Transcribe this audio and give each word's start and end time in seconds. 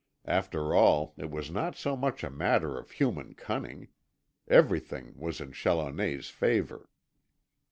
After 0.25 0.73
all, 0.73 1.13
it 1.17 1.29
was 1.29 1.51
not 1.51 1.75
so 1.75 1.95
much 1.95 2.23
a 2.23 2.31
matter 2.31 2.75
of 2.75 2.89
human 2.89 3.35
cunning. 3.35 3.89
Everything 4.47 5.13
was 5.15 5.39
in 5.39 5.51
Challoner's 5.51 6.27
favour. 6.27 6.89